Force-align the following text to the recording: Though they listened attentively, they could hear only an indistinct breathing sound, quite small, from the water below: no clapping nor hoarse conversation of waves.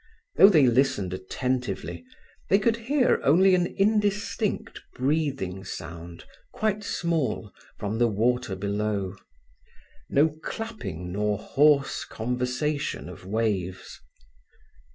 Though 0.37 0.49
they 0.49 0.65
listened 0.65 1.13
attentively, 1.13 2.03
they 2.49 2.57
could 2.57 2.75
hear 2.75 3.21
only 3.23 3.53
an 3.53 3.67
indistinct 3.77 4.81
breathing 4.95 5.63
sound, 5.63 6.25
quite 6.51 6.83
small, 6.83 7.51
from 7.77 7.99
the 7.99 8.07
water 8.07 8.55
below: 8.55 9.15
no 10.09 10.29
clapping 10.41 11.11
nor 11.11 11.37
hoarse 11.37 12.03
conversation 12.03 13.09
of 13.09 13.27
waves. 13.27 13.99